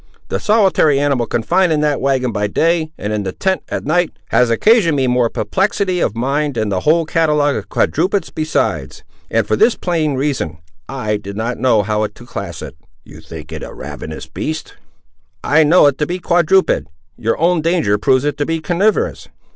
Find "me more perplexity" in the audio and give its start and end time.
4.97-5.99